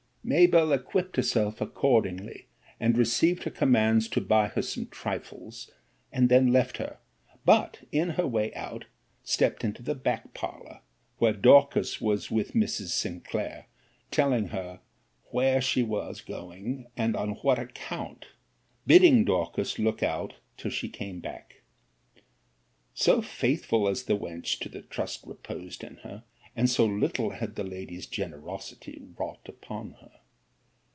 [0.23, 2.45] 'Mabell equipped herself accordingly,
[2.79, 5.71] and received her commands to buy her some trifles,
[6.11, 6.99] and then left her;
[7.43, 8.85] but in her way out,
[9.23, 10.81] stept into the back parlour,
[11.17, 12.89] where Dorcas was with Mrs.
[12.89, 13.65] Sinclair,
[14.11, 14.79] telling her
[15.31, 18.27] where she was going, and on what account,
[18.85, 21.63] bidding Dorcas look out till she came back.
[22.93, 27.55] So faithful as the wench to the trust reposed in her, and so little had
[27.55, 30.11] the lady's generosity wrought upon her.